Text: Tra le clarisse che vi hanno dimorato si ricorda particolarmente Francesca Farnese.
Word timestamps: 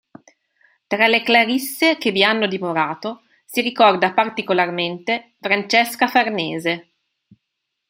Tra 0.87 1.05
le 1.05 1.21
clarisse 1.21 1.99
che 1.99 2.09
vi 2.09 2.23
hanno 2.23 2.47
dimorato 2.47 3.21
si 3.45 3.61
ricorda 3.61 4.13
particolarmente 4.13 5.35
Francesca 5.39 6.07
Farnese. 6.07 6.93